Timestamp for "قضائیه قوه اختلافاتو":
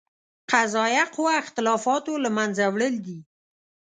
0.51-2.13